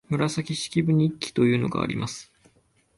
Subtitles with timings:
[0.09, 2.31] 「紫式部日記」というのがあります